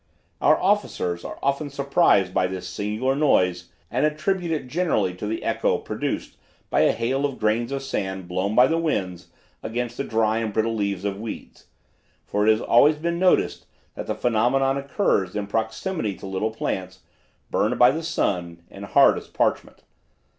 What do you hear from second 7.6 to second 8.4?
of sand